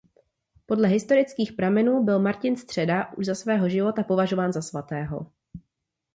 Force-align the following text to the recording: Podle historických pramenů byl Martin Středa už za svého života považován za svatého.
Podle 0.65 0.87
historických 0.87 1.53
pramenů 1.53 2.03
byl 2.03 2.19
Martin 2.19 2.55
Středa 2.57 3.13
už 3.17 3.25
za 3.25 3.35
svého 3.35 3.69
života 3.69 4.03
považován 4.03 4.53
za 4.53 4.61
svatého. 4.61 5.31